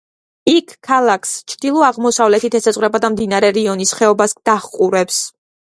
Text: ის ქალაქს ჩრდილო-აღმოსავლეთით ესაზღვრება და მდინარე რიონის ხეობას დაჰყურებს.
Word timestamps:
ის 0.51 0.71
ქალაქს 0.87 1.33
ჩრდილო-აღმოსავლეთით 1.53 2.59
ესაზღვრება 2.61 3.05
და 3.05 3.15
მდინარე 3.19 3.53
რიონის 3.61 3.95
ხეობას 4.01 4.39
დაჰყურებს. 4.51 5.27